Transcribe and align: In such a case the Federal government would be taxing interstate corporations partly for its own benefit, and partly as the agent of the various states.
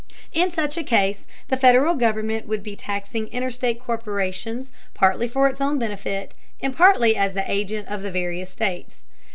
In 0.33 0.49
such 0.49 0.77
a 0.77 0.83
case 0.83 1.27
the 1.49 1.55
Federal 1.57 1.93
government 1.93 2.47
would 2.47 2.63
be 2.63 2.75
taxing 2.75 3.27
interstate 3.27 3.79
corporations 3.79 4.71
partly 4.95 5.27
for 5.27 5.47
its 5.47 5.61
own 5.61 5.77
benefit, 5.77 6.33
and 6.59 6.75
partly 6.75 7.15
as 7.15 7.35
the 7.35 7.43
agent 7.47 7.87
of 7.87 8.01
the 8.01 8.09
various 8.09 8.49
states. 8.49 9.05